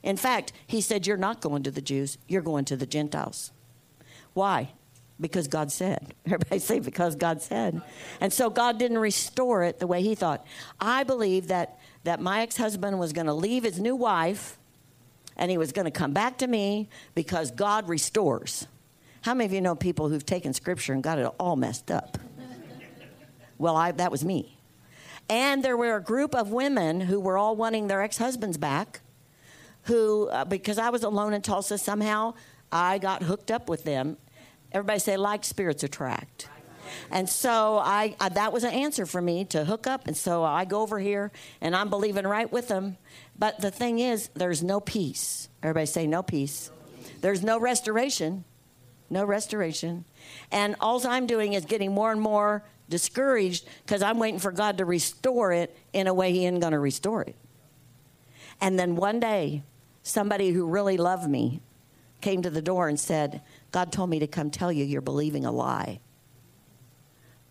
[0.03, 3.53] In fact, He said, You're not going to the Jews, you're going to the Gentiles.
[4.35, 4.73] Why?
[5.19, 6.15] Because God said.
[6.27, 7.81] Everybody say, because God said.
[8.21, 10.47] And so God didn't restore it the way He thought.
[10.79, 14.59] I believe that, that my ex husband was going to leave his new wife
[15.37, 18.67] and he was going to come back to me because God restores.
[19.23, 22.19] How many of you know people who've taken scripture and got it all messed up?
[23.59, 24.56] well, I, that was me.
[25.29, 29.01] And there were a group of women who were all wanting their ex husbands back,
[29.83, 32.35] who, uh, because I was alone in Tulsa, somehow
[32.71, 34.17] I got hooked up with them.
[34.73, 36.49] Everybody say, like spirits attract.
[37.11, 40.07] And so I, I, that was an answer for me to hook up.
[40.07, 42.97] And so I go over here and I'm believing right with them.
[43.39, 45.49] But the thing is, there's no peace.
[45.62, 46.71] Everybody say no peace.
[47.21, 48.45] There's no restoration.
[49.09, 50.05] No restoration.
[50.51, 54.79] And all I'm doing is getting more and more discouraged because I'm waiting for God
[54.79, 57.37] to restore it in a way He ain't going to restore it.
[58.61, 59.62] And then one day,
[60.03, 61.61] somebody who really loved me
[62.20, 65.44] came to the door and said, God told me to come tell you you're believing
[65.44, 66.01] a lie.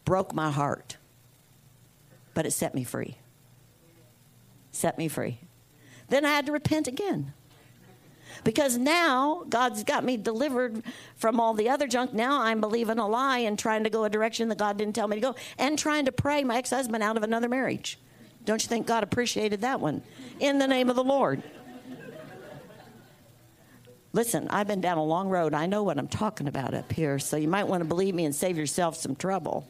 [0.06, 0.98] Broke my heart,
[2.34, 3.18] but it set me free.
[4.72, 5.40] Set me free.
[6.10, 7.34] Then I had to repent again.
[8.46, 10.84] Because now God's got me delivered
[11.16, 12.14] from all the other junk.
[12.14, 15.08] Now I'm believing a lie and trying to go a direction that God didn't tell
[15.08, 17.98] me to go and trying to pray my ex husband out of another marriage.
[18.46, 20.04] Don't you think God appreciated that one?
[20.40, 21.42] In the name of the Lord.
[24.14, 25.56] Listen, I've been down a long road.
[25.56, 28.26] I know what I'm talking about up here, so you might want to believe me
[28.26, 29.68] and save yourself some trouble.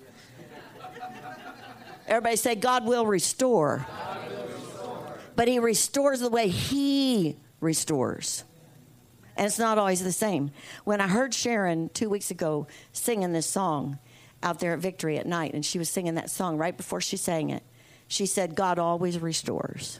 [2.08, 3.88] Everybody say, God will restore.
[3.88, 5.18] God will restore.
[5.38, 8.44] But He restores the way He restores.
[9.38, 10.52] And it's not always the same.
[10.84, 14.00] When I heard Sharon two weeks ago singing this song
[14.42, 17.18] out there at Victory at night, and she was singing that song right before she
[17.18, 17.64] sang it,
[18.08, 20.00] she said, God always restores.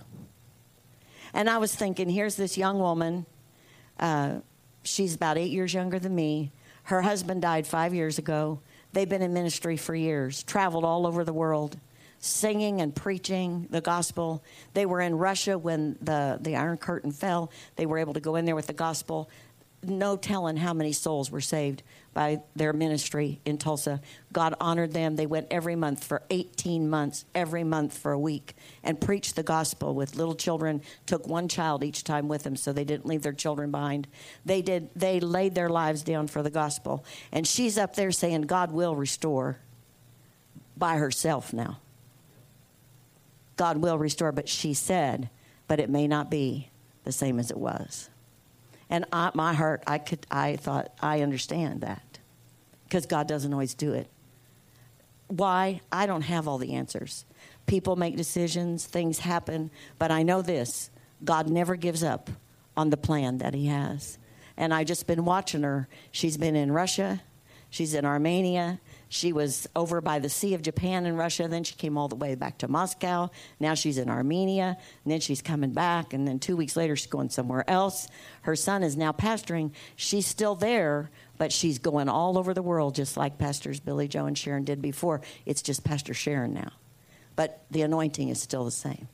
[1.34, 3.26] And I was thinking, here's this young woman.
[4.00, 4.40] Uh,
[4.84, 6.52] she's about eight years younger than me.
[6.84, 8.62] Her husband died five years ago.
[8.94, 11.78] They've been in ministry for years, traveled all over the world,
[12.26, 14.44] singing and preaching the gospel.
[14.74, 17.52] They were in Russia when the, the Iron Curtain fell.
[17.76, 19.30] They were able to go in there with the gospel.
[19.84, 21.84] No telling how many souls were saved
[22.16, 24.02] by their ministry in Tulsa.
[24.34, 25.16] God honored them.
[25.16, 29.44] They went every month for 18 months, every month for a week, and preached the
[29.44, 30.82] gospel with little children.
[31.06, 34.08] Took one child each time with them so they didn't leave their children behind.
[34.44, 37.06] They did they laid their lives down for the gospel.
[37.32, 39.60] And she's up there saying God will restore
[40.76, 41.78] by herself now.
[43.56, 45.30] God will restore, but she said,
[45.68, 46.70] but it may not be
[47.04, 48.10] the same as it was.
[48.90, 52.20] And I, my heart, I could, I thought, I understand that
[52.84, 54.08] because God doesn't always do it.
[55.28, 55.82] Why?
[55.92, 57.26] I don't have all the answers.
[57.66, 60.92] People make decisions, things happen, but I know this
[61.24, 62.30] God never gives up
[62.78, 64.20] on the plan that He has.
[64.58, 65.88] And I just been watching her.
[66.12, 67.22] She's been in Russia,
[67.70, 68.80] she's in Armenia,
[69.16, 71.48] she was over by the Sea of Japan and Russia.
[71.48, 73.30] Then she came all the way back to Moscow.
[73.62, 74.76] Now she's in Armenia.
[75.06, 76.12] And then she's coming back.
[76.12, 78.10] And then two weeks later, she's going somewhere else.
[78.42, 79.72] Her son is now pastoring.
[79.96, 84.26] She's still there, but she's going all over the world, just like Pastors Billy Joe
[84.26, 85.22] and Sharon did before.
[85.46, 86.74] It's just Pastor Sharon now.
[87.38, 89.08] But the anointing is still the same.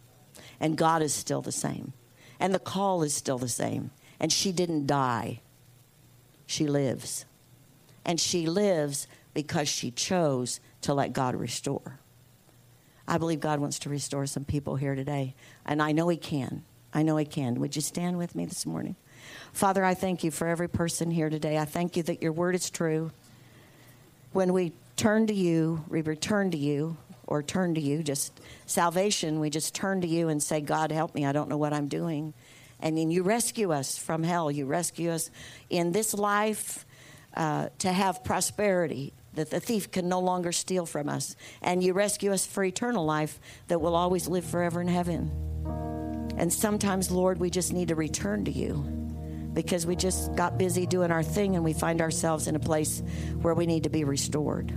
[0.60, 1.93] And God is still the same.
[2.39, 3.91] And the call is still the same.
[4.20, 5.41] And she didn't die,
[6.47, 7.26] she lives.
[8.04, 12.00] And she lives because she chose to let God restore.
[13.08, 16.64] I believe God wants to restore some people here today, and I know He can.
[16.94, 17.60] I know He can.
[17.60, 18.96] Would you stand with me this morning?
[19.54, 21.58] Father, I thank you for every person here today.
[21.58, 23.12] I thank you that your word is true.
[24.32, 29.40] When we turn to you, we return to you, or turn to you, just salvation,
[29.40, 31.26] we just turn to you and say, God, help me.
[31.26, 32.34] I don't know what I'm doing.
[32.82, 34.52] And then you rescue us from hell.
[34.52, 35.30] You rescue us
[35.70, 36.86] in this life
[37.36, 41.36] uh, to have prosperity that the thief can no longer steal from us.
[41.62, 45.32] And you rescue us for eternal life that will always live forever in heaven.
[46.38, 48.74] And sometimes, Lord, we just need to return to you
[49.54, 53.04] because we just got busy doing our thing and we find ourselves in a place
[53.42, 54.74] where we need to be restored.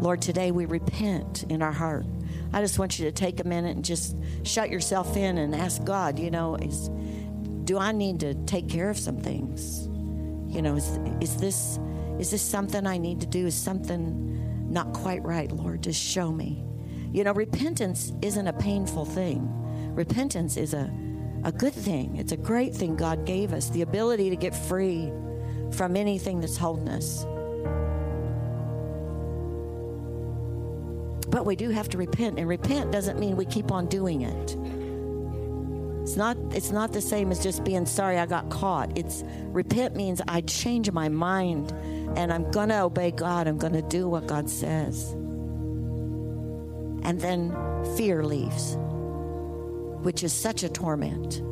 [0.00, 2.06] Lord, today we repent in our heart.
[2.52, 5.84] I just want you to take a minute and just shut yourself in and ask
[5.84, 6.88] God, you know, is,
[7.64, 9.86] do I need to take care of some things?
[10.52, 11.78] You know, is, is this
[12.20, 13.46] is this something I need to do?
[13.46, 15.82] Is something not quite right, Lord?
[15.82, 16.62] Just show me.
[17.12, 19.48] You know, repentance isn't a painful thing.
[19.94, 20.92] Repentance is a,
[21.44, 22.16] a good thing.
[22.16, 25.10] It's a great thing God gave us the ability to get free
[25.72, 27.24] from anything that's holding us.
[31.30, 34.56] But we do have to repent, and repent doesn't mean we keep on doing it.
[36.10, 38.98] It's not it's not the same as just being sorry I got caught.
[38.98, 41.70] It's repent means I change my mind
[42.16, 43.46] and I'm going to obey God.
[43.46, 45.12] I'm going to do what God says.
[47.04, 47.52] And then
[47.96, 48.76] fear leaves,
[50.02, 51.42] which is such a torment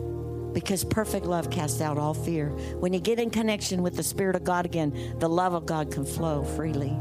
[0.53, 2.49] because perfect love casts out all fear.
[2.81, 5.93] When you get in connection with the Spirit of God again, the love of God
[5.93, 6.99] can flow freely.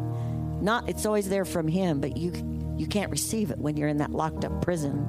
[0.62, 2.34] Not it's always there from Him, but you
[2.78, 5.08] you can't receive it when you're in that locked up prison.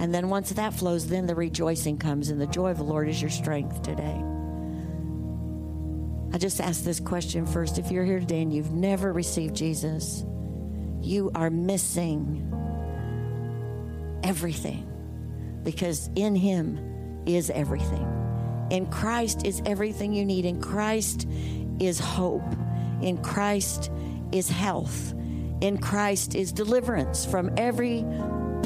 [0.00, 3.10] And then once that flows, then the rejoicing comes, and the joy of the Lord
[3.10, 4.24] is your strength today.
[6.32, 7.78] I just ask this question first.
[7.78, 10.24] If you're here today and you've never received Jesus,
[11.02, 12.50] you are missing
[14.24, 14.88] everything
[15.64, 18.06] because in Him is everything.
[18.70, 20.46] In Christ is everything you need.
[20.46, 21.28] In Christ
[21.78, 22.54] is hope.
[23.02, 23.90] In Christ
[24.32, 25.12] is health.
[25.60, 28.02] In Christ is deliverance from every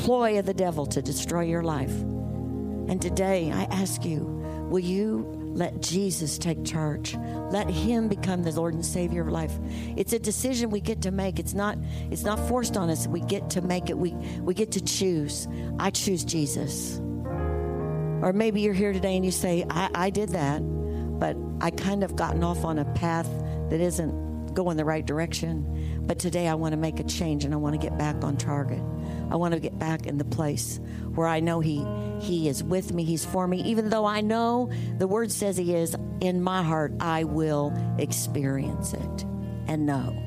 [0.05, 2.03] ploy of the devil to destroy your life.
[2.03, 4.21] And today I ask you,
[4.69, 7.17] will you let Jesus take charge?
[7.51, 9.59] Let him become the Lord and Savior of life.
[9.97, 11.39] It's a decision we get to make.
[11.39, 11.79] It's not
[12.11, 13.07] it's not forced on us.
[13.07, 13.97] We get to make it.
[13.97, 15.49] We we get to choose.
[15.79, 17.01] I choose Jesus.
[18.21, 20.61] Or maybe you're here today and you say, I, I did that,
[21.19, 23.29] but I kind of gotten off on a path
[23.71, 26.03] that isn't going the right direction.
[26.07, 28.37] But today I want to make a change and I want to get back on
[28.37, 28.83] target.
[29.31, 30.81] I want to get back in the place
[31.15, 31.85] where I know He
[32.21, 33.63] He is with me, He's for me.
[33.63, 38.95] Even though I know the Word says He is in my heart, I will experience
[38.95, 39.25] it
[39.67, 40.21] and know.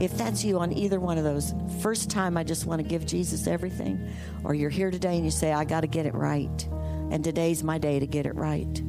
[0.00, 3.06] If that's you on either one of those, first time I just want to give
[3.06, 4.10] Jesus everything,
[4.42, 6.68] or you're here today and you say, I got to get it right,
[7.10, 8.82] and today's my day to get it right.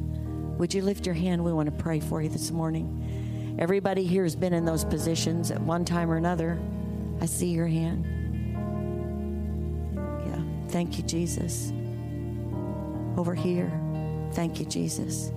[0.58, 1.44] Would you lift your hand?
[1.44, 3.56] We want to pray for you this morning.
[3.58, 6.58] Everybody here has been in those positions at one time or another.
[7.20, 8.06] I see your hand.
[10.68, 11.72] Thank you, Jesus.
[13.16, 13.70] Over here.
[14.32, 15.32] Thank you, Jesus.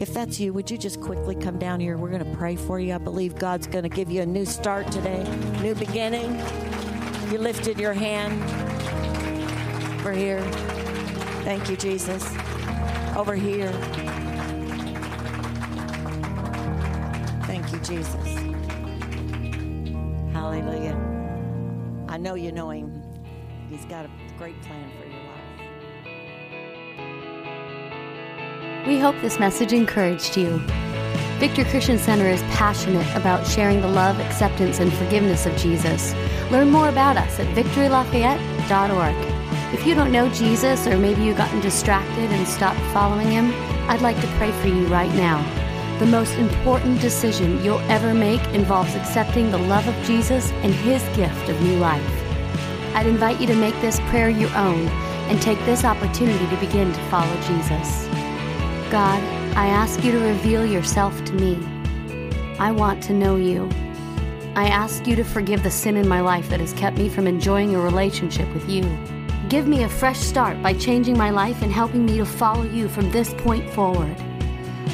[0.00, 1.96] If that's you, would you just quickly come down here?
[1.96, 2.94] We're going to pray for you.
[2.94, 5.22] I believe God's going to give you a new start today,
[5.62, 6.40] new beginning.
[7.30, 8.42] You lifted your hand.
[10.00, 10.42] Over here.
[11.44, 12.24] Thank you, Jesus.
[13.16, 13.72] Over here.
[17.46, 18.26] Thank you, Jesus.
[20.32, 20.96] Hallelujah.
[22.08, 23.02] I know you know him.
[23.70, 25.44] He's got a great plan for your life.
[28.86, 30.60] We hope this message encouraged you.
[31.38, 36.14] Victory Christian Center is passionate about sharing the love, acceptance, and forgiveness of Jesus.
[36.50, 39.14] Learn more about us at victorylafayette.org.
[39.74, 43.52] If you don't know Jesus, or maybe you've gotten distracted and stopped following him,
[43.88, 45.42] I'd like to pray for you right now.
[45.98, 51.02] The most important decision you'll ever make involves accepting the love of Jesus and his
[51.16, 52.23] gift of new life.
[52.94, 54.86] I'd invite you to make this prayer your own
[55.28, 58.06] and take this opportunity to begin to follow Jesus.
[58.90, 59.22] God,
[59.56, 61.58] I ask you to reveal yourself to me.
[62.58, 63.68] I want to know you.
[64.54, 67.26] I ask you to forgive the sin in my life that has kept me from
[67.26, 68.82] enjoying a relationship with you.
[69.48, 72.88] Give me a fresh start by changing my life and helping me to follow you
[72.88, 74.16] from this point forward.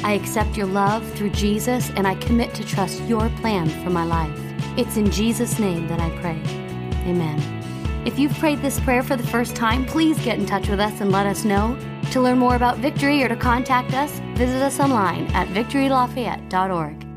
[0.03, 4.03] I accept your love through Jesus and I commit to trust your plan for my
[4.03, 4.39] life.
[4.77, 6.41] It's in Jesus' name that I pray.
[7.07, 7.50] Amen.
[8.03, 11.01] If you've prayed this prayer for the first time, please get in touch with us
[11.01, 11.77] and let us know.
[12.11, 17.10] To learn more about Victory or to contact us, visit us online at victorylafayette.org.